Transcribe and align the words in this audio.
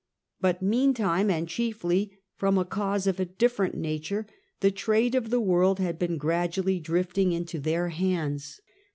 But 0.39 0.63
meantime, 0.63 1.29
and 1.29 1.47
chiefly 1.47 2.17
from 2.35 2.57
a 2.57 2.65
cause 2.65 3.05
of 3.05 3.19
a 3.19 3.25
different 3.25 3.75
nature, 3.77 4.25
the 4.59 4.71
trade 4.71 5.13
of 5.13 5.29
the 5.29 5.39
world 5.39 5.77
had 5.77 5.99
been 5.99 6.17
gradually 6.17 6.79
drifting 6.79 7.33
into 7.33 7.59
their 7.59 7.89
hands. 7.89 8.59